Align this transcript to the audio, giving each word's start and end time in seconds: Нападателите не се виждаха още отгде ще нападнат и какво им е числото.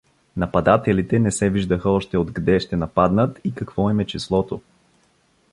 Нападателите 0.37 1.19
не 1.19 1.31
се 1.31 1.49
виждаха 1.49 1.89
още 1.89 2.17
отгде 2.17 2.59
ще 2.59 2.75
нападнат 2.77 3.39
и 3.43 3.55
какво 3.55 3.89
им 3.89 3.99
е 3.99 4.05
числото. 4.05 4.61